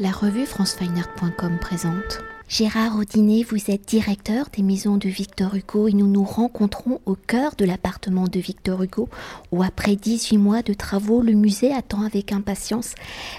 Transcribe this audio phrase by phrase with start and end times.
[0.00, 2.20] La revue francefineart.com présente.
[2.48, 7.14] Gérard Audinet, vous êtes directeur des maisons de Victor Hugo et nous nous rencontrons au
[7.14, 9.08] cœur de l'appartement de Victor Hugo
[9.50, 12.94] où après 18 mois de travaux, le musée attend avec impatience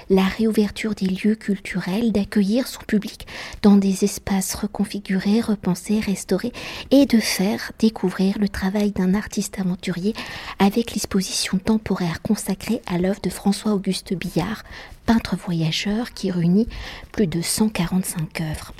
[0.09, 3.25] la réouverture des lieux culturels, d'accueillir son public
[3.61, 6.53] dans des espaces reconfigurés, repensés, restaurés
[6.91, 10.13] et de faire découvrir le travail d'un artiste aventurier
[10.59, 14.63] avec l'exposition temporaire consacrée à l'œuvre de François-Auguste Billard,
[15.09, 16.67] peintre voyageur qui réunit
[17.11, 18.73] plus de 145 œuvres.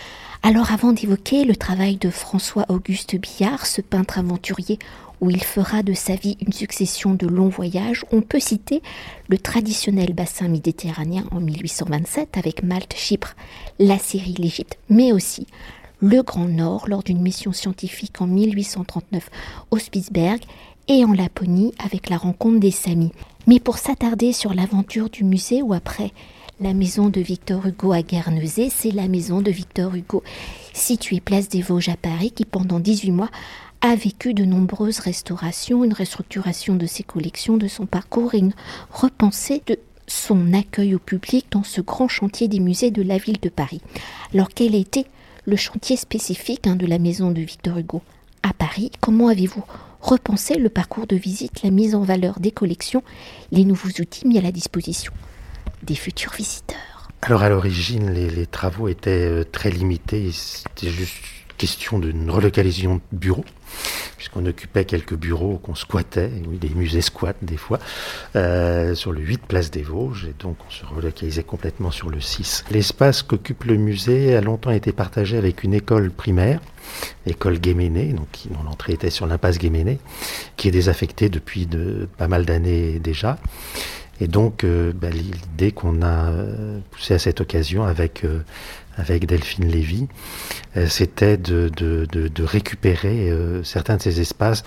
[0.43, 4.77] Alors avant d'évoquer le travail de François-Auguste Billard, ce peintre aventurier
[5.21, 8.83] où il fera de sa vie une succession de longs voyages, on peut citer
[9.27, 13.35] le traditionnel bassin méditerranéen en 1827 avec Malte, Chypre,
[13.79, 15.47] la Syrie, l'Égypte, mais aussi
[15.99, 19.31] le Grand Nord lors d'une mission scientifique en 1839
[19.71, 20.41] au Spitzberg
[20.89, 23.13] et en Laponie avec la rencontre des Samis.
[23.47, 26.11] Mais pour s'attarder sur l'aventure du musée ou après
[26.59, 30.23] la maison de Victor Hugo à Guernesey, c'est la maison de Victor Hugo,
[30.73, 33.29] située place des Vosges à Paris, qui pendant 18 mois
[33.81, 38.53] a vécu de nombreuses restaurations, une restructuration de ses collections, de son parcours et une
[38.91, 43.39] repensée de son accueil au public dans ce grand chantier des musées de la ville
[43.39, 43.79] de Paris.
[44.33, 45.05] Alors quel a été
[45.45, 48.01] le chantier spécifique hein, de la maison de Victor Hugo
[48.41, 48.91] à Paris?
[48.99, 49.63] Comment avez-vous
[50.01, 53.03] repenser le parcours de visite, la mise en valeur des collections,
[53.51, 55.13] les nouveaux outils mis à la disposition
[55.83, 57.09] des futurs visiteurs.
[57.21, 60.31] Alors à l'origine, les, travaux étaient euh, très limités.
[60.31, 61.15] C'était juste
[61.57, 63.45] question d'une relocalisation de bureaux,
[64.19, 67.79] puisqu'on occupait quelques bureaux qu'on squattait, oui, des musées squattent des fois,
[68.35, 72.19] euh, sur le 8 place des Vosges, et donc on se relocalisait complètement sur le
[72.19, 72.65] 6.
[72.69, 76.59] L'espace qu'occupe le musée a longtemps été partagé avec une école primaire,
[77.25, 79.99] l'école Guéméné, donc dont l'entrée était sur l'impasse Guéméné,
[80.57, 83.37] qui est désaffectée depuis de, pas mal d'années déjà.
[84.19, 88.25] Et donc, euh, bah, l'idée qu'on a euh, poussée à cette occasion avec,
[88.99, 90.07] avec Delphine Lévy,
[90.87, 93.31] c'était de, récupérer
[93.63, 94.63] certains de ces espaces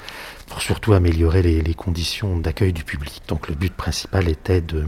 [0.49, 3.23] pour surtout améliorer les, conditions d'accueil du public.
[3.29, 4.87] Donc, le but principal était de,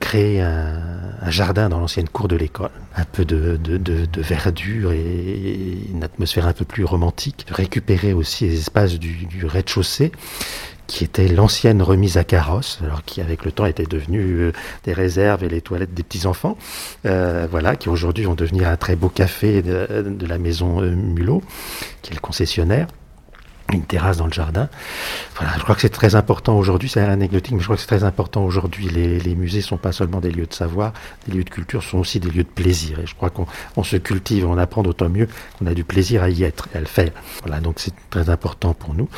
[0.00, 3.58] créer un, jardin dans l'ancienne cour de l'école, un peu de,
[4.16, 10.12] verdure et une atmosphère un peu plus romantique, de récupérer aussi les espaces du rez-de-chaussée
[10.86, 14.52] qui était l'ancienne remise à carrosse, alors qui avec le temps était devenue euh,
[14.84, 16.56] des réserves et les toilettes des petits enfants,
[17.06, 20.90] euh, voilà, qui aujourd'hui vont devenir un très beau café de, de la maison euh,
[20.90, 21.42] Mulot,
[22.02, 22.86] qui est le concessionnaire
[23.72, 24.68] une terrasse dans le jardin.
[25.36, 27.88] Voilà, je crois que c'est très important aujourd'hui, c'est anecdotique, mais je crois que c'est
[27.88, 28.88] très important aujourd'hui.
[28.88, 30.92] Les, musées sont pas seulement des lieux de savoir,
[31.26, 33.00] des lieux de culture, sont aussi des lieux de plaisir.
[33.00, 35.28] Et je crois qu'on se cultive, on apprend d'autant mieux
[35.58, 37.10] qu'on a du plaisir à y être et à le faire.
[37.42, 39.08] Voilà, donc c'est très important pour nous.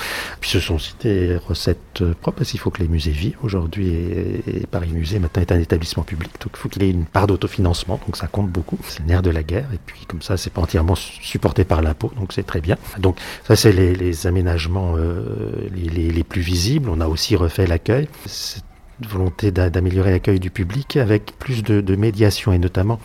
[0.41, 3.37] Puis ce sont aussi des recettes propres, parce qu'il faut que les musées vivent.
[3.42, 7.04] Aujourd'hui, et, Paris Musée maintenant est un établissement public, donc il faut qu'il ait une
[7.04, 8.78] part d'autofinancement, donc ça compte beaucoup.
[8.88, 11.82] C'est le nerf de la guerre, et puis comme ça, c'est pas entièrement supporté par
[11.82, 12.76] l'impôt, donc c'est très bien.
[12.98, 16.88] Donc ça, c'est les, les euh, les, les, plus visibles.
[16.91, 18.09] On a aussi refait l'accueil.
[18.26, 18.65] Cette
[19.09, 22.99] volonté d'améliorer l'accueil du public avec plus de, médiation et notamment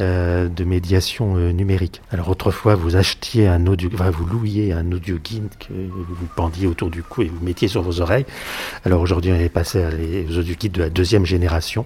[0.00, 2.00] euh, de médiation euh, numérique.
[2.10, 6.90] Alors autrefois, vous achetiez un audio, vous louiez un audio guide que vous pendiez autour
[6.90, 8.26] du cou et vous mettiez sur vos oreilles.
[8.84, 9.84] Alors aujourd'hui, on est passé
[10.30, 11.84] aux audio guides de la deuxième génération.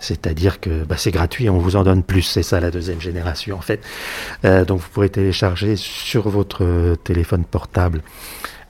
[0.00, 3.56] C'est-à-dire que bah, c'est gratuit, on vous en donne plus, c'est ça la deuxième génération
[3.56, 3.80] en fait.
[4.44, 8.02] Euh, donc vous pourrez télécharger sur votre téléphone portable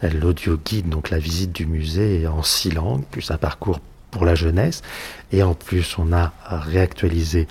[0.02, 3.80] l'audio guide, donc la visite du musée en six langues, plus un parcours
[4.10, 4.82] pour la jeunesse.
[5.32, 7.46] Et en plus, on a réactualisé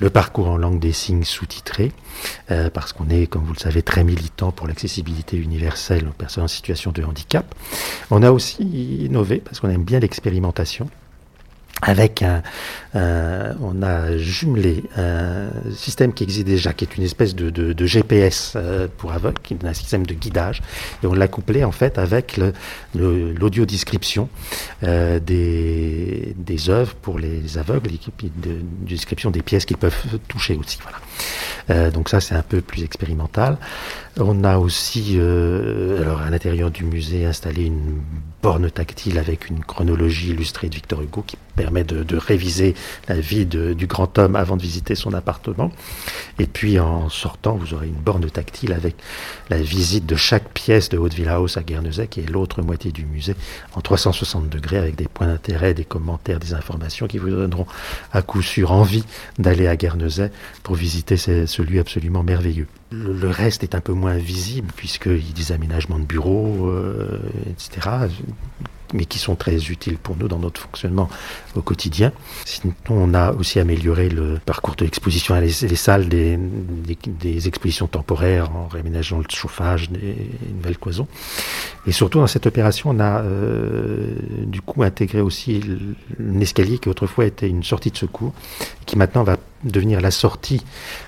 [0.00, 1.92] le parcours en langue des signes sous-titré,
[2.50, 6.44] euh, parce qu'on est, comme vous le savez, très militant pour l'accessibilité universelle aux personnes
[6.44, 7.54] en situation de handicap.
[8.10, 8.62] On a aussi
[9.04, 10.88] innové, parce qu'on aime bien l'expérimentation
[11.82, 12.42] avec un,
[12.94, 18.88] on a jumelé un système qui existe déjà, qui est une espèce de, GPS euh,
[18.96, 20.62] pour aveugles, qui est un système de guidage,
[21.02, 22.40] et on l'a couplé en fait avec
[22.94, 24.28] l'audio description
[24.82, 26.34] euh, des,
[26.68, 30.78] œuvres pour les aveugles, et de, description des pièces qu'ils peuvent toucher aussi.
[30.82, 30.98] Voilà.
[31.70, 33.58] Euh, donc ça c'est un peu plus expérimental.
[34.18, 38.00] On a aussi, alors à l'intérieur du musée, installé une
[38.42, 41.36] borne tactile avec une chronologie illustrée de Victor Hugo qui
[41.70, 42.74] de, de réviser
[43.08, 45.70] la vie du grand homme avant de visiter son appartement.
[46.38, 48.96] Et puis en sortant, vous aurez une borne tactile avec
[49.50, 53.04] la visite de chaque pièce de Haute House à Guernesey, qui est l'autre moitié du
[53.04, 53.36] musée,
[53.74, 57.66] en 360 degrés, avec des points d'intérêt, des commentaires, des informations qui vous donneront
[58.12, 59.04] à coup sûr envie
[59.38, 60.30] d'aller à Guernesey
[60.62, 62.66] pour visiter ce lieu absolument merveilleux.
[62.90, 67.18] Le, reste est un peu moins visible puisqu'il y a des aménagements de bureaux, euh,
[67.50, 67.88] etc.
[68.94, 71.10] mais qui sont très utiles pour nous dans notre fonctionnement
[71.54, 72.12] au quotidien.
[72.88, 76.38] On a aussi amélioré le parcours de l'exposition, les, les salles des,
[77.06, 80.16] des, expositions temporaires en réaménageant le chauffage, des
[80.54, 81.08] nouvelles cloisons.
[81.86, 84.14] Et surtout, dans cette opération, on a euh,
[84.46, 85.60] du coup intégré aussi
[86.20, 88.32] un escalier qui autrefois était une sortie de secours,
[88.86, 90.62] qui maintenant va devenir la sortie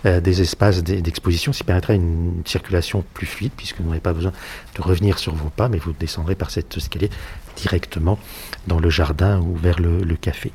[0.04, 4.12] euh, des espaces d'exposition, ce qui permettrait une circulation plus fluide, puisque vous n'aurez pas
[4.12, 4.32] besoin
[4.76, 7.10] de revenir sur vos pas, mais vous descendrez par cet escalier
[7.56, 8.18] directement
[8.66, 10.52] dans le jardin ou vers le, café.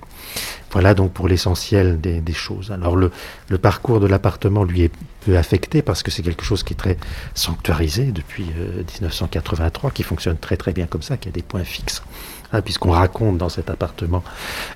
[0.72, 2.72] Voilà donc pour l'essentiel des, choses.
[2.72, 3.12] Alors le,
[3.50, 4.92] le parcours de l'appartement lui est
[5.26, 6.98] peu affecté parce que c'est quelque chose qui est très
[7.34, 8.46] sanctuarisé depuis
[9.02, 12.04] 1983, euh, qui fonctionne très très bien comme ça, qui a des points fixes.
[12.54, 14.24] Hein, puisqu'on raconte dans cet appartement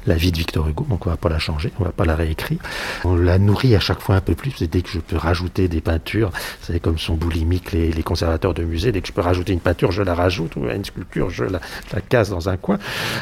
[0.07, 2.15] la vie de Victor Hugo, donc on va pas la changer, on va pas la
[2.15, 2.59] réécrire.
[3.03, 5.81] On la nourrit à chaque fois un peu plus, dès que je peux rajouter des
[5.81, 6.31] peintures,
[6.61, 9.59] c'est comme son boulimique les, les, conservateurs de musée, dès que je peux rajouter une
[9.59, 11.59] peinture, je la rajoute, ou une sculpture, je la,
[11.93, 12.79] la casse dans un coin,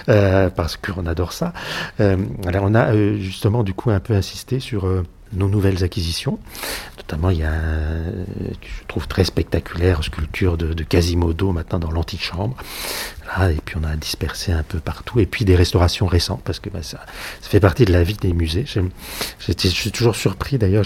[0.09, 1.53] euh, parce qu'on adore ça.
[1.99, 2.17] Euh,
[2.63, 6.39] on a euh, justement du coup un peu insisté sur euh, nos nouvelles acquisitions.
[6.97, 7.53] Notamment, il y a,
[8.61, 12.55] je trouve très spectaculaire, sculpture de, de Quasimodo maintenant dans l'antichambre.
[13.49, 15.19] Et puis on a dispersé un peu partout.
[15.19, 16.99] Et puis des restaurations récentes, parce que bah, ça,
[17.41, 18.65] fait partie de la vie des musées.
[18.67, 20.85] Je suis toujours surpris d'ailleurs,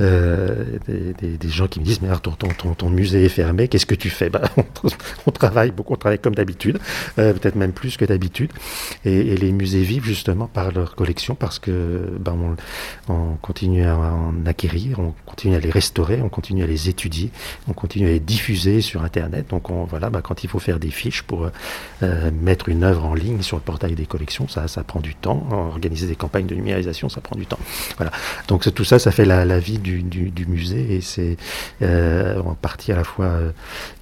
[0.00, 3.86] euh, des, gens qui me disent, mais alors ton, ton, ton, musée est fermé, qu'est-ce
[3.86, 4.30] que tu fais?
[4.30, 4.42] Bah,
[5.26, 6.78] on, travaille beaucoup, on travaille comme d'habitude,
[7.18, 8.52] euh, peut-être même plus que d'habitude.
[9.04, 13.96] Et, les musées vivent justement par leur collection, parce que bah, on, on continue à
[13.96, 17.30] en acquérir, on continue à les restaurer, on continue à les étudier,
[17.68, 19.48] on continue à les diffuser sur Internet.
[19.50, 21.37] Donc on, voilà, quand il faut faire des fiches pour
[22.02, 25.14] euh, mettre une œuvre en ligne sur le portail des collections, ça, ça prend du
[25.14, 25.46] temps.
[25.50, 27.58] Organiser des campagnes de numérisation, ça prend du temps.
[27.96, 28.12] Voilà.
[28.48, 31.36] Donc tout ça, ça fait la, vie du, musée et c'est
[31.82, 33.50] euh, en partie à la fois euh,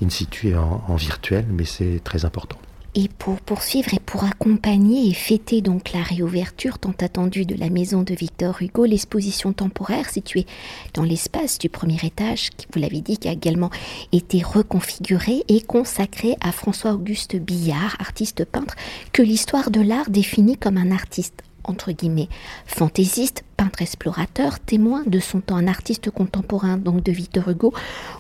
[0.04, 2.58] in situ et en virtuel, mais c'est très important.
[2.98, 7.68] Et pour poursuivre et pour accompagner et fêter donc la réouverture tant attendue de la
[7.68, 10.46] maison de Victor Hugo, l'exposition temporaire située
[10.94, 13.68] dans l'espace du premier étage, qui vous l'avez dit, qui a également
[14.12, 18.74] été reconfigurée et consacrée à François-Auguste Billard, artiste peintre,
[19.12, 22.28] que l'histoire de l'art définit comme un artiste entre guillemets,
[22.64, 27.74] fantaisiste, peintre explorateur, témoin de son temps, un artiste contemporain donc de Victor Hugo,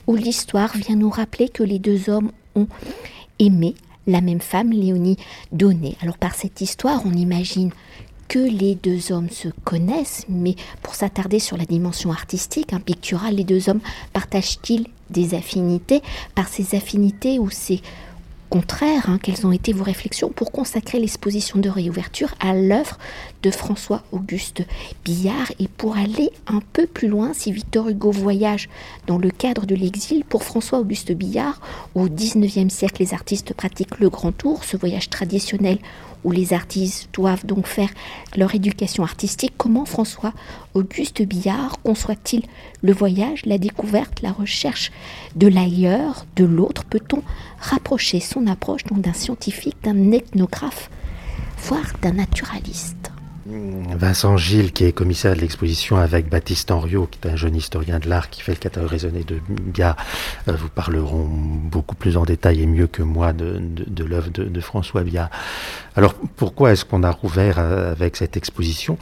[0.06, 2.66] où l'histoire vient nous rappeler que les deux hommes ont
[3.38, 3.74] aimé,
[4.06, 5.16] la même femme, Léonie
[5.52, 5.96] Donné.
[6.02, 7.70] Alors par cette histoire, on imagine
[8.28, 13.36] que les deux hommes se connaissent, mais pour s'attarder sur la dimension artistique, hein, picturale,
[13.36, 13.80] les deux hommes
[14.12, 16.02] partagent-ils des affinités?
[16.34, 17.80] Par ces affinités ou ces
[18.50, 22.98] contraires, hein, quelles ont été vos réflexions pour consacrer l'exposition de réouverture à l'œuvre
[23.50, 24.62] François-Auguste
[25.04, 25.52] Billard.
[25.58, 28.68] Et pour aller un peu plus loin, si Victor Hugo voyage
[29.06, 31.60] dans le cadre de l'exil, pour François-Auguste Billard,
[31.94, 35.78] au XIXe siècle, les artistes pratiquent le grand tour, ce voyage traditionnel
[36.24, 37.88] où les artistes doivent donc faire
[38.36, 40.32] leur éducation artistique, comment François
[40.74, 42.42] Auguste Billard conçoit-il
[42.82, 44.90] le voyage, la découverte, la recherche
[45.36, 46.84] de l'ailleurs, de l'autre?
[46.84, 47.22] Peut-on
[47.60, 50.90] rapprocher son approche d'un scientifique, d'un ethnographe,
[51.58, 53.05] voire d'un naturaliste?
[53.96, 57.98] Vincent Gilles, qui est commissaire de l'exposition avec Baptiste Henriot, qui est un jeune historien
[57.98, 59.96] de l'art qui fait le catalogue raisonné de Bia,
[60.48, 64.60] euh, vous parleront beaucoup plus en détail et mieux que moi de, de, l'œuvre de,
[64.60, 65.30] François Bia.
[65.94, 68.98] Alors pourquoi est-ce qu'on a rouvert euh, avec cette exposition?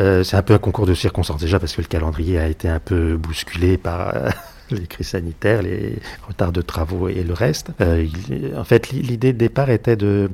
[0.00, 2.68] Euh, C'est un peu un concours de circonstances déjà parce que le calendrier a été
[2.68, 4.12] un peu bousculé par
[4.70, 7.70] les crises sanitaires, les retards de travaux et le reste.
[7.80, 10.30] En fait, l'idée de départ était de,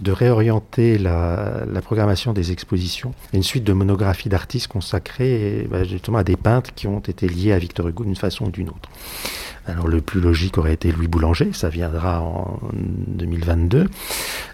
[0.00, 6.24] de réorienter la, programmation des expositions, une suite de monographies d'artistes consacrées bah, justement à
[6.24, 8.88] des peintres qui ont été liés à Victor Hugo d'une façon ou d'une autre.
[9.68, 13.86] Alors le plus logique aurait été Louis Boulanger, ça viendra en 2022.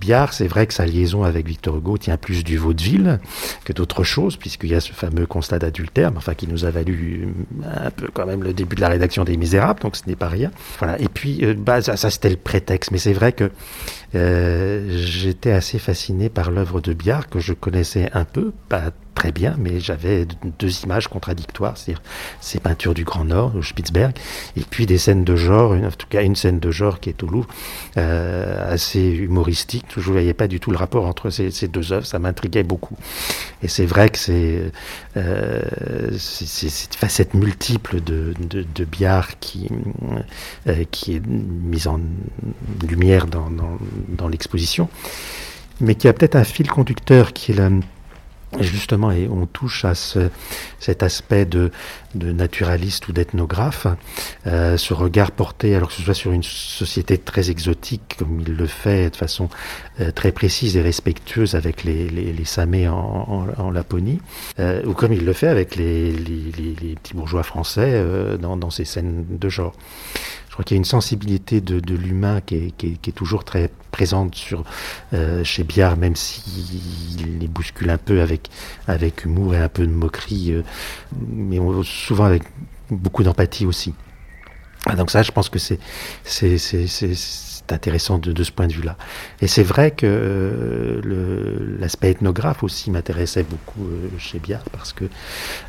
[0.00, 3.20] Biard, c'est vrai que sa liaison avec Victor Hugo tient plus du vaudeville
[3.64, 7.28] que d'autres choses, puisqu'il y a ce fameux constat d'adultère, enfin qui nous a valu
[7.64, 10.28] un peu quand même le début de la rédaction des Misérables, donc ce n'est pas
[10.28, 10.50] rien.
[10.78, 11.00] Voilà.
[11.00, 13.50] Et puis euh, bah, ça, ça c'était le prétexte, mais c'est vrai que
[14.14, 19.32] euh, j'étais assez fasciné par l'œuvre de Biard que je connaissais un peu, pas très
[19.32, 20.26] bien, mais j'avais
[20.58, 22.02] deux images contradictoires, c'est-à-dire
[22.40, 24.12] ces peintures du Grand Nord, au Spitzberg,
[24.56, 27.08] et puis des scènes de genre, une, en tout cas une scène de genre qui
[27.08, 27.48] est au Louvre,
[27.96, 29.86] euh, assez humoristique.
[29.96, 32.96] Je ne voyais pas du tout le rapport entre ces, deux œuvres, ça m'intriguait beaucoup.
[33.62, 34.72] Et c'est vrai que c'est
[35.16, 35.62] euh,
[36.18, 39.68] cette facette multiple de, de, Biard qui,
[40.66, 42.00] euh, qui est mise en
[42.86, 43.78] lumière dans, dans,
[44.08, 44.88] dans l'exposition,
[45.80, 47.70] mais qui a peut-être un fil conducteur qui est la
[48.60, 50.30] justement, et on touche à ce,
[50.78, 51.70] cet aspect de,
[52.14, 53.86] de naturaliste ou d'ethnographe,
[54.46, 58.54] euh, ce regard porté, alors que ce soit sur une société très exotique, comme il
[58.54, 59.48] le fait de façon
[60.00, 64.20] euh, très précise et respectueuse avec les, les, les Samés en, en, Laponie,
[64.58, 68.56] euh, ou comme il le fait avec les, les, les petits bourgeois français euh, dans,
[68.56, 69.74] dans ces scènes de genre.
[70.54, 73.12] Je crois qu'il y a une sensibilité de, de l'humain qui est, qui, qui est,
[73.12, 74.62] toujours très présente sur,
[75.12, 78.50] euh, chez Biard, même s'il les bouscule un peu avec,
[78.86, 80.62] avec humour et un peu de moquerie, euh,
[81.28, 82.44] mais souvent avec
[82.88, 83.94] beaucoup d'empathie aussi.
[84.86, 85.80] Ah, donc ça, je pense que c'est
[87.72, 88.96] intéressant de, ce point de vue-là.
[89.40, 91.00] Et c'est vrai que euh,
[91.78, 95.04] l'aspect ethnographe aussi m'intéressait beaucoup euh, chez Biard parce que,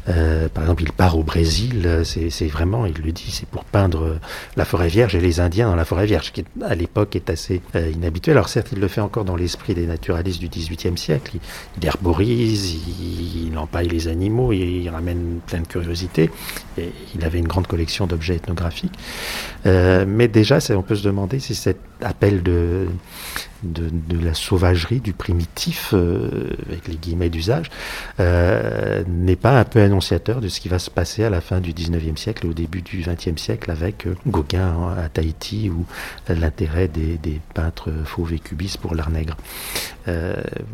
[0.10, 4.20] euh, par exemple, il part au Brésil, c'est vraiment, il le dit, c'est pour peindre
[4.56, 7.62] la forêt vierge et les Indiens dans la forêt vierge, qui à l'époque est assez
[7.76, 8.38] inhabituel.
[8.38, 11.32] Alors certes, il le fait encore dans l'esprit des naturalistes du XVIIIe siècle.
[11.36, 11.40] Il,
[11.82, 13.15] il herborise, il,
[13.56, 16.30] il, empaille les animaux, il, ramène plein de curiosités.
[16.78, 18.98] Il avait une grande collection d'objets ethnographiques.
[19.66, 22.88] Euh, mais déjà, on peut se demander si cette appel de,
[23.64, 23.90] de,
[24.24, 27.72] la sauvagerie, du primitif, euh, avec les guillemets d'usage,
[28.20, 31.62] euh, n'est pas un peu annonciateur de ce qui va se passer à la fin
[31.62, 35.86] du 19e siècle au début du 20e siècle avec Gauguin à Tahiti ou
[36.30, 37.18] l'intérêt des,
[37.54, 39.38] peintres fauves et cubistes pour l'art nègre.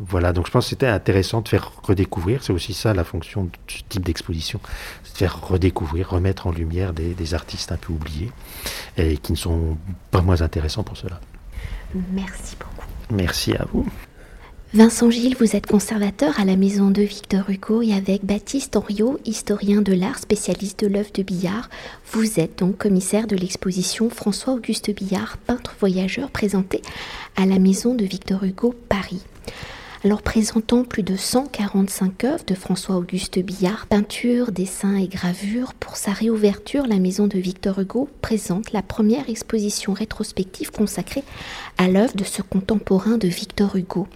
[0.06, 3.46] Voilà, donc je pense que c'était intéressant de faire redécouvrir, c'est aussi ça la fonction
[3.46, 4.60] de ce type d'exposition,
[5.04, 8.32] c'est de faire redécouvrir, remettre en lumière des, des artistes un peu oubliés
[8.98, 9.78] et qui ne sont
[10.12, 11.20] pas moins intéressants pour cela.
[12.14, 12.88] Merci beaucoup.
[13.12, 13.86] Merci à vous.
[14.74, 19.20] Vincent Gilles, vous êtes conservateur à la maison de Victor Hugo et avec Baptiste Henriot,
[19.26, 21.70] historien de l'art, spécialiste de l'œuvre de Billard,
[22.14, 26.82] vous êtes donc commissaire de l'exposition François-Auguste Billard, peintre voyageur, présenté
[27.36, 29.22] à la maison de Victor Hugo, Paris.
[30.04, 36.12] Alors présentant plus de 145 œuvres de François-Auguste Billard, peintures, dessins et gravures, pour sa
[36.12, 41.24] réouverture, la maison de Victor Hugo présente la première exposition rétrospective consacrée
[41.78, 44.08] à l'œuvre de ce contemporain de Victor Hugo.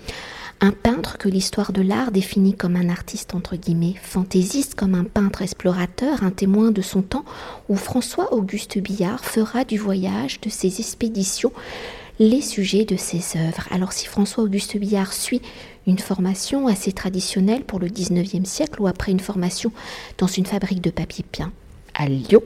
[0.59, 5.03] Un peintre que l'histoire de l'art définit comme un artiste entre guillemets fantaisiste, comme un
[5.03, 7.25] peintre explorateur, un témoin de son temps,
[7.69, 11.51] où François-Auguste Billard fera du voyage, de ses expéditions,
[12.19, 13.67] les sujets de ses œuvres.
[13.71, 15.41] Alors si François-Auguste Billard suit
[15.85, 19.71] une formation assez traditionnelle pour le 19e siècle ou après une formation
[20.17, 21.51] dans une fabrique de papier peint
[21.95, 22.41] à Lyon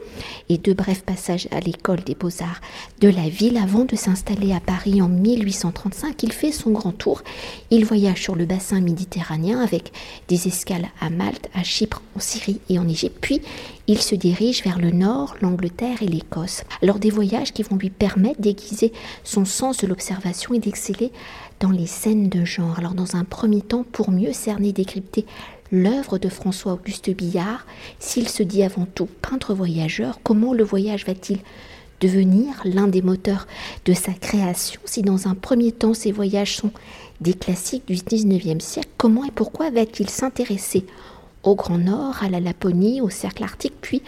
[0.47, 2.61] et deux brefs passages à l'école des beaux-arts
[3.01, 6.21] de la ville avant de s'installer à Paris en 1835.
[6.23, 7.23] Il fait son grand tour.
[7.71, 9.91] Il voyage sur le bassin méditerranéen avec
[10.27, 13.17] des escales à Malte, à Chypre, en Syrie et en Égypte.
[13.21, 13.41] Puis
[13.87, 16.63] il se dirige vers le nord, l'Angleterre et l'Écosse.
[16.81, 21.11] Alors des voyages qui vont lui permettre d'aiguiser son sens de l'observation et d'exceller
[21.59, 22.77] dans les scènes de genre.
[22.77, 25.25] Alors dans un premier temps, pour mieux cerner, décrypter
[25.71, 27.65] l'œuvre de François-Auguste Billard,
[27.99, 31.39] s'il se dit avant tout peintre voyageur, comment le voyage va-t-il
[31.99, 33.45] devenir l'un des moteurs
[33.85, 36.71] de sa création si dans un premier temps ces voyages sont
[37.19, 40.85] des classiques du 19e siècle, comment et pourquoi va-t-il s'intéresser
[41.43, 44.01] au Grand Nord, à la Laponie, au cercle arctique, puis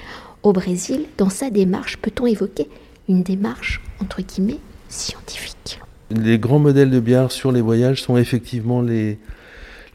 [0.44, 2.68] au Brésil Dans sa démarche, peut-on évoquer
[3.08, 5.80] une démarche, entre guillemets, scientifique?
[6.10, 9.18] Les grands modèles de Billard sur les voyages sont effectivement les,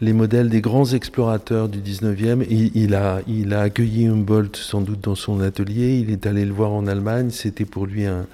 [0.01, 2.45] les modèles des grands explorateurs du 19e.
[2.51, 6.53] Il, a, il a accueilli Humboldt sans doute dans son atelier, il est allé le
[6.53, 8.27] voir en Allemagne, c'était pour lui un,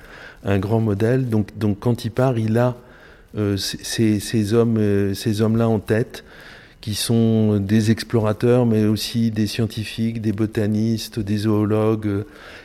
[0.45, 1.29] un, grand modèle.
[1.29, 2.77] Donc, donc quand il part, il a
[3.37, 6.25] euh, ces, ces, euh, hommes-là en tête,
[6.81, 12.25] qui sont des explorateurs, mais aussi des scientifiques, des botanistes, des zoologues.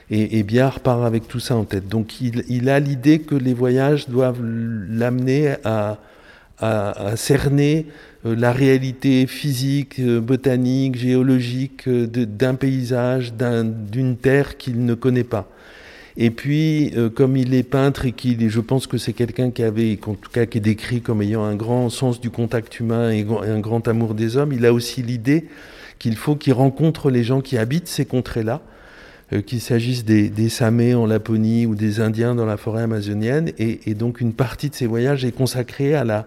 [0.10, 1.88] Et, et Biard part avec tout ça en tête.
[1.88, 6.00] Donc il a l'idée que les voyages doivent l'amener à,
[6.60, 7.86] à, à cerner
[8.26, 14.94] euh, la réalité physique, euh, botanique, géologique euh, d'un paysage, d'une un, terre qu'il ne
[14.94, 15.50] connaît pas.
[16.20, 19.62] Et puis, euh, comme il est peintre et qu'il, je pense que c'est quelqu'un qui
[19.62, 23.12] avait, en tout cas, qui est décrit comme ayant un grand sens du contact humain
[23.12, 25.46] et un grand amour des hommes, il a aussi l'idée
[26.00, 28.62] qu'il faut qu'il rencontre les gens qui habitent ces contrées-là,
[29.46, 33.52] qu'il s'agisse des, des Samés en Laponie ou des Indiens dans la forêt amazonienne.
[33.58, 36.26] Et, et donc, une partie de ses voyages est consacrée à la,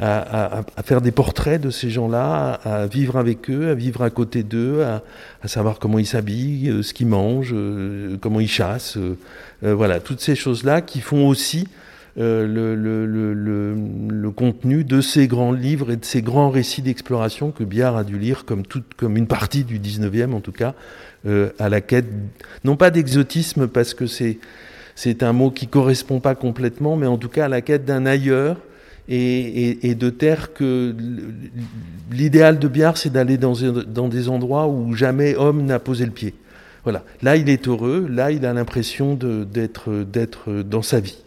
[0.00, 4.02] à, à, à, faire des portraits de ces gens-là, à, vivre avec eux, à vivre
[4.02, 5.02] à côté d'eux, à,
[5.48, 8.96] savoir comment ils s'habillent, euh, ce qu'ils mangent, euh, comment ils chassent.
[8.96, 9.16] Euh,
[9.64, 11.66] euh, voilà, toutes ces choses-là qui font aussi
[12.16, 13.74] euh,
[14.10, 18.04] le, contenu de ces grands livres et de ces grands récits d'exploration que Biard a
[18.04, 18.62] dû lire comme,
[19.16, 20.74] une partie du 19e en tout cas,
[21.58, 22.06] à la quête,
[22.64, 27.28] non pas d'exotisme parce que c'est un mot qui correspond pas complètement, mais en tout
[27.28, 28.58] cas à la quête d'un ailleurs
[29.08, 30.94] et, de taire que
[32.12, 33.54] l'idéal de Biard, c'est d'aller dans,
[33.86, 36.34] dans, des endroits où jamais homme n'a posé le pied.
[36.84, 37.04] Voilà.
[37.22, 41.18] Là, il est heureux, là, il a l'impression d'être dans sa vie.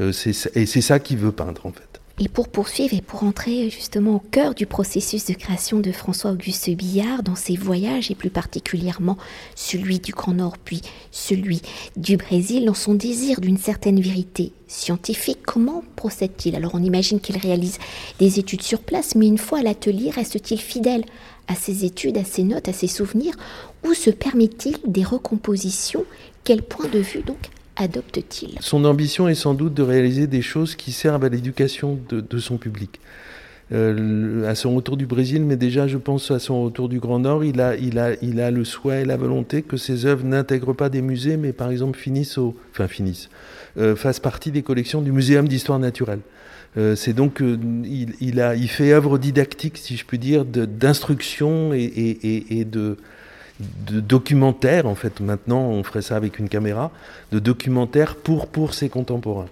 [0.00, 0.12] Euh,
[0.54, 1.92] et c'est ça qu'il veut peindre, en fait.
[2.18, 6.70] Et pour poursuivre et pour entrer justement au cœur du processus de création de François-Auguste
[6.70, 9.16] Billard dans ses voyages et plus particulièrement
[9.56, 11.62] celui du Grand Nord puis celui
[11.96, 16.54] du Brésil dans son désir d'une certaine vérité scientifique, comment procède-t-il?
[16.54, 17.78] Alors on imagine qu'il réalise
[18.18, 21.04] des études sur place, mais une fois à l'atelier, reste-t-il fidèle
[21.48, 23.34] à ses études, à ses notes, à ses souvenirs,
[23.84, 26.04] ou se permet-il des recompositions?
[26.44, 30.74] Quel point de vue donc adopte-t-il Son ambition est sans doute de réaliser des choses
[30.74, 33.00] qui servent à l'éducation de, son public.
[33.72, 37.20] Euh, à son retour du Brésil, mais déjà je pense à son retour du Grand
[37.20, 40.26] Nord, il a, il a, il a le souhait et la volonté que ses œuvres
[40.26, 43.30] n'intègrent pas des musées, mais par exemple finissent au, enfin finissent,
[43.78, 46.20] euh, fassent partie des collections du Muséum d'histoire naturelle.
[46.76, 51.72] Euh, c'est donc il, il, a, il fait œuvre didactique, si je puis dire, d'instruction
[51.72, 52.98] et, de,
[53.60, 56.90] de documentaire, en fait, maintenant on ferait ça avec une caméra,
[57.30, 59.48] de documentaire pour, ses contemporains.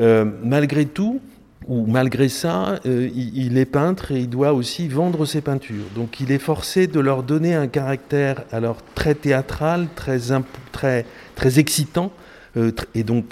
[0.00, 1.20] Euh, malgré tout,
[1.66, 5.86] ou malgré ça, euh, il, est peintre et il doit aussi vendre ses peintures.
[5.94, 12.12] Donc il est forcé de leur donner un caractère alors très théâtral, très excitant,
[12.56, 13.24] euh, et donc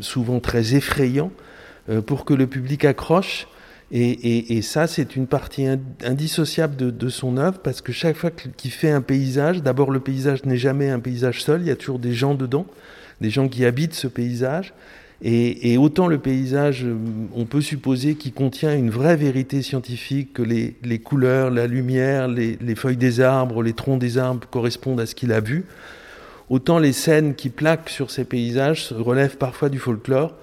[0.00, 1.30] souvent très effrayant,
[2.06, 3.48] pour que le public accroche
[3.94, 5.66] et, ça, c'est une partie
[6.02, 10.44] indissociable de, son œuvre, parce que chaque fois qu'il fait un paysage, d'abord le paysage
[10.46, 12.64] n'est jamais un paysage seul, il y a toujours des gens dedans,
[13.20, 14.72] des gens qui habitent ce paysage.
[15.24, 16.96] Et, autant le paysage, euh,
[17.36, 22.58] on peut supposer qu'il contient une vraie vérité scientifique, que les, couleurs, la lumière, les,
[22.60, 25.66] les, feuilles des arbres, les troncs des arbres correspondent à ce qu'il a vu,
[26.50, 30.34] autant les scènes qui plaquent sur ces paysages relèvent parfois du folklore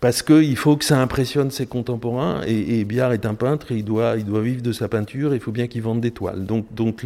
[0.00, 3.84] parce qu'il faut que ça impressionne ses contemporains, et, Biard est un peintre, et il
[3.84, 6.44] doit, il doit vivre de sa peinture, il faut bien qu'il vende des toiles.
[6.44, 7.02] Donc, donc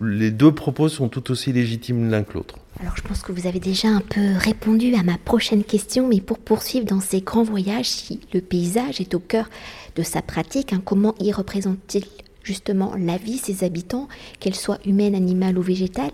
[0.00, 2.56] les deux propos sont tout aussi légitimes l'un que l'autre.
[2.80, 6.20] Alors je pense que vous avez déjà un peu répondu à ma prochaine question, mais
[6.20, 9.48] pour poursuivre dans ces grands voyages, si le paysage est au cœur
[9.96, 12.04] de sa pratique, hein, comment y représente-t-il
[12.42, 14.08] justement la vie, ses habitants,
[14.40, 16.12] qu'elle soit humaine, animale ou végétale?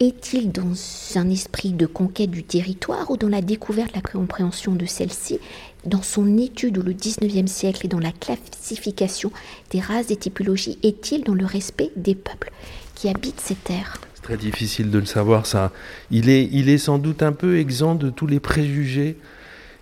[0.00, 0.72] Est-il dans
[1.16, 5.40] un esprit de conquête du territoire ou dans la découverte, la compréhension de celle-ci,
[5.84, 9.32] dans son étude au 19e siècle et dans la classification
[9.70, 12.52] des races, des typologies Est-il dans le respect des peuples
[12.94, 13.98] qui habitent ces terres?
[14.14, 15.72] C'est très difficile de le savoir ça.
[16.10, 19.16] Il est, il est sans doute un peu exempt de tous les préjugés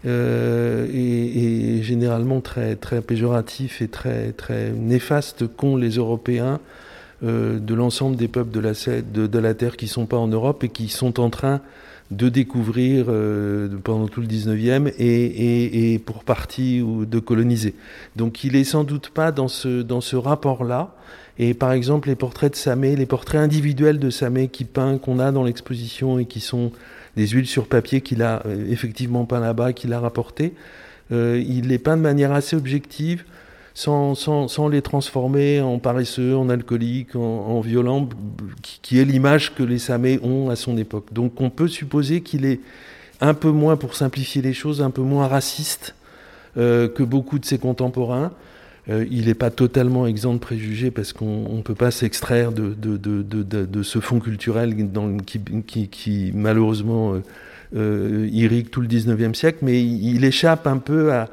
[0.07, 6.61] euh, et, généralement très, très péjoratifs et très, très néfastes qu'ont les Européens
[7.23, 10.69] euh, de l'ensemble des peuples de la, Terre qui ne sont pas en Europe et
[10.69, 11.63] qui sont en train
[12.11, 17.75] de découvrir euh, pendant tout le 19e et, et, pour partie ou de coloniser.
[18.17, 20.95] Donc il est sans doute pas dans ce, rapport-là.
[21.39, 25.19] Et par exemple, les portraits de Samé, les portraits individuels de Samé qui peint, qu'on
[25.19, 26.71] a dans l'exposition et qui sont
[27.17, 30.53] des huiles sur papier qu'il a euh, effectivement peint là-bas, qu'il a rapporté,
[31.11, 33.25] il les peint de manière assez objective
[33.77, 38.09] sans, sans, sans, les transformer en paresseux, en alcooliques, en, en violents,
[38.62, 41.12] qui, est l'image que les Samés ont à son époque.
[41.12, 42.61] Donc on peut supposer qu'il est
[43.21, 45.95] un peu moins, pour simplifier les choses, un peu moins raciste
[46.57, 48.33] euh, que beaucoup de ses contemporains.
[48.89, 52.73] Euh, il n'est pas totalement exempt de préjugés parce qu'on ne peut pas s'extraire de,
[52.73, 57.23] de, de, de, ce fond culturel dans, qui, qui, qui, malheureusement euh,
[57.77, 61.29] euh irrigue tout le 19e siècle, mais il échappe un peu à,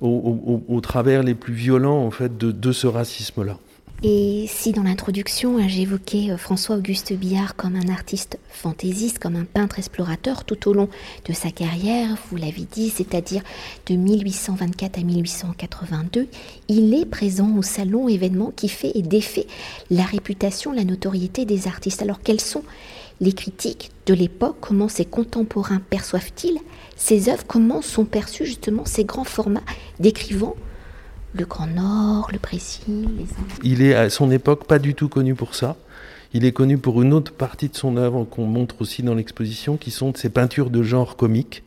[0.00, 3.58] au, travers les plus violents en fait de, ce racisme-là.
[4.02, 9.46] Et si dans l'introduction hein, j'évoquais euh, François-Auguste Billard comme un artiste fantaisiste, comme un
[9.46, 10.90] peintre explorateur tout au long
[11.26, 13.42] de sa carrière, vous l'avez dit, c'est-à-dire
[13.86, 16.28] de 1824 à 1882,
[16.68, 19.46] il est présent au salon événement qui fait et défait
[19.90, 22.02] la réputation, la notoriété des artistes.
[22.02, 22.64] Alors quels sont
[23.20, 26.58] les critiques de l'époque, comment ses contemporains perçoivent-ils
[26.96, 29.62] ces œuvres, comment sont perçus justement ces grands formats
[30.00, 30.56] décrivant
[31.34, 33.08] le Grand Nord, le Brésil,
[33.62, 35.76] Il est à son époque pas du tout connu pour ça.
[36.32, 39.76] Il est connu pour une autre partie de son œuvre qu'on montre aussi dans l'exposition,
[39.76, 41.62] qui sont ses peintures de genre comique,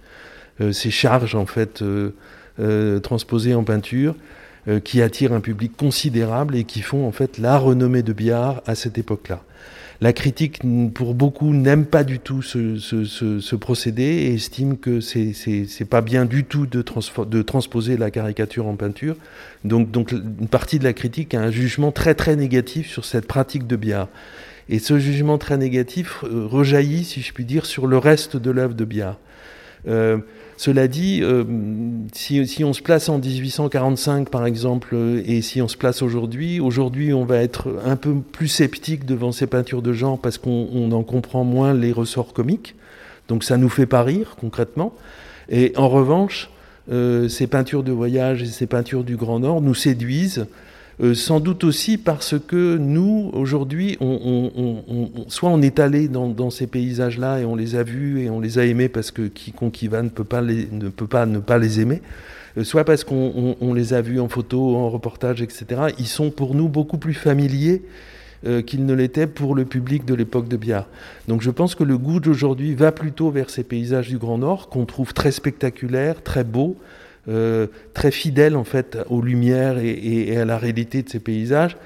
[0.59, 2.15] euh, ses charges en fait euh,
[2.59, 4.15] euh, transposées en peinture,
[4.83, 8.75] qui attirent un public considérable et qui font en fait la renommée de Biard à
[8.75, 9.41] cette époque-là.
[10.01, 10.61] La critique,
[10.93, 16.45] pour beaucoup, n'aime pas du tout ce, procédé et estime que c'est pas bien du
[16.45, 19.17] tout de, transposer la caricature en peinture.
[19.65, 23.27] Donc, donc, une partie de la critique a un jugement très très négatif sur cette
[23.27, 24.07] pratique de Biard.
[24.69, 28.51] Et ce jugement très négatif euh, rejaillit, si je puis dire, sur le reste de
[28.51, 29.17] l'œuvre de Biard.
[30.59, 31.23] Cela dit,
[32.11, 34.93] si, si, on se place en 1845 par exemple,
[35.25, 39.31] et si on se place aujourd'hui, aujourd'hui on va être un peu plus sceptique devant
[39.31, 42.75] ces peintures de genre parce qu'on en comprend moins les ressorts comiques.
[43.29, 44.93] Donc ça nous fait pas rire concrètement.
[45.47, 46.49] Et en revanche,
[46.91, 50.45] euh, ces peintures de voyage et ces peintures du Grand Nord nous séduisent,
[51.01, 53.97] euh, sans doute aussi parce que nous, aujourd'hui,
[55.27, 58.59] soit on est allé dans, ces paysages-là et on les a vus et on les
[58.59, 61.57] a aimés parce que quiconque y va ne peut pas, ne, peut pas ne pas
[61.57, 62.01] les aimer,
[62.57, 65.65] euh, soit parce qu'on les a vus en photo, en reportage, etc.
[65.99, 67.81] Ils sont pour nous beaucoup plus familiers
[68.45, 70.87] euh, ne l'était pour le public de l'époque de Biard.
[71.27, 74.69] Donc je pense que le goût d'aujourd'hui va plutôt vers ces paysages du Grand Nord
[74.69, 76.77] qu'on trouve très spectaculaires, très beaux,
[77.29, 81.77] euh, très fidèles en fait aux lumières et, à la réalité de ces paysages.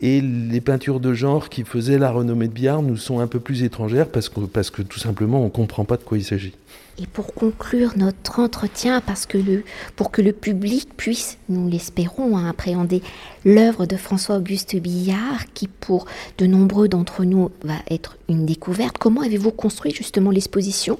[0.00, 3.40] Et les peintures de genre qui faisaient la renommée de Biard nous sont un peu
[3.40, 6.24] plus étrangères parce que, parce que tout simplement on ne comprend pas de quoi il
[6.24, 6.52] s'agit.
[6.98, 9.64] Et pour conclure notre entretien, parce que le,
[9.96, 13.02] pour que le public puisse, nous l'espérons, hein, appréhender
[13.44, 16.06] l'œuvre de François-Auguste Billard, qui pour
[16.38, 20.98] de nombreux d'entre nous va être une découverte, comment avez-vous construit justement l'exposition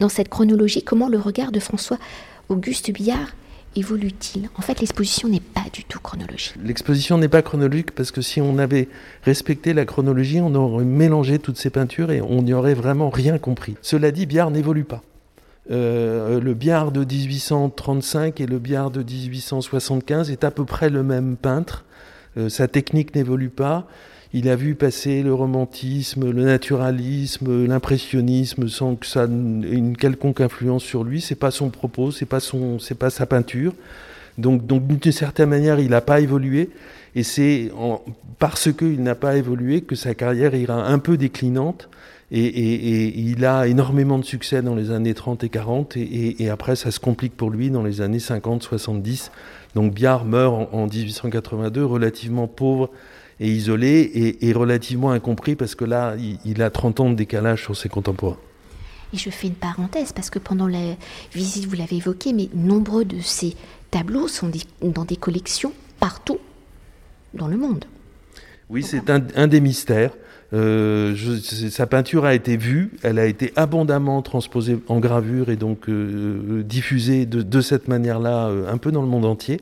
[0.00, 0.82] dans cette chronologie?
[0.82, 1.60] Comment le regard de
[2.48, 3.28] François-Auguste Billard
[3.76, 4.48] évolue-t-il?
[4.56, 6.54] En fait, l'exposition n'est pas du tout chronologique.
[6.64, 8.88] L'exposition n'est pas chronologique parce que si on avait
[9.22, 13.36] respecté la chronologie, on aurait mélangé toutes ces peintures et on n'y aurait vraiment rien
[13.36, 13.74] compris.
[13.82, 15.02] Cela dit, Billard n'évolue pas.
[15.70, 21.02] Euh, le Biard de 1835 et le Biard de 1875 est à peu près le
[21.02, 21.84] même peintre.
[22.38, 23.86] Euh, sa technique n'évolue pas.
[24.34, 30.40] Il a vu passer le romantisme, le naturalisme, l'impressionnisme sans que ça ait une quelconque
[30.40, 31.20] influence sur lui.
[31.20, 33.72] C'est pas son propos, c'est pas son, c'est pas sa peinture.
[34.36, 36.70] Donc, donc d'une certaine manière, il n'a pas évolué.
[37.14, 37.70] Et c'est
[38.38, 41.88] parce qu'il n'a pas évolué que sa carrière ira un peu déclinante.
[42.30, 46.90] Et, il a énormément de succès dans les années 30 et 40, et, après ça
[46.90, 49.32] se complique pour lui dans les années 50, 70.
[49.74, 52.90] Donc Biard meurt en, 1882, relativement pauvre
[53.40, 57.76] et isolé, et, relativement incompris, parce que là, il, a 30 ans de décalage sur
[57.76, 58.38] ses contemporains.
[59.12, 60.96] Et je fais une parenthèse, parce que pendant la
[61.32, 63.54] visite, vous l'avez évoqué, mais nombreux de ces
[63.90, 64.50] tableaux sont
[64.82, 66.38] dans des collections partout
[67.34, 67.84] dans le monde.
[68.70, 70.12] Oui, c'est un, des mystères.
[70.52, 71.14] Euh,
[71.70, 76.62] sa peinture a été vue, elle a été abondamment transposée en gravure et donc euh,
[76.62, 79.60] diffusée de, cette manière-là euh, un peu dans le monde entier.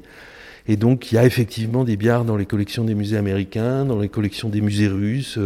[0.69, 3.99] Et donc il y a effectivement des biards dans les collections des musées américains, dans
[3.99, 5.39] les collections des musées russes.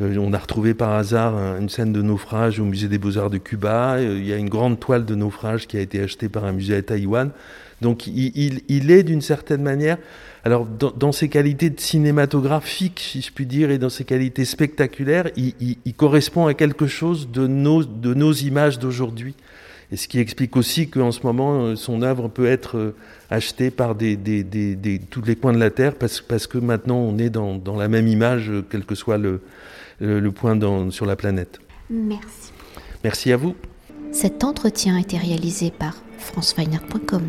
[0.00, 4.00] on a retrouvé par hasard une scène de naufrage au musée des beaux-arts de Cuba.
[4.00, 6.76] il y a une grande toile de naufrage qui a été achetée par un musée
[6.76, 7.30] à Taïwan.
[7.80, 9.98] Donc il, est d'une certaine manière,
[10.44, 15.94] alors dans, ses qualités cinématographiques, si je puis dire, et dans ses qualités spectaculaires, il,
[15.94, 19.34] correspond à quelque chose de nos, de nos images d'aujourd'hui.
[19.94, 22.96] Et ce qui explique aussi qu'en ce moment, euh, son œuvre peut être euh,
[23.30, 24.18] achetée par des,
[25.08, 28.08] tous les coins de la Terre, parce, parce que maintenant on est dans, la même
[28.08, 29.40] image, euh, quel que soit le,
[30.00, 30.58] le point
[30.90, 31.60] sur la planète.
[31.88, 32.50] Merci.
[33.04, 33.54] Merci à vous.
[34.10, 37.28] Cet entretien a été réalisé par franceweiner.com.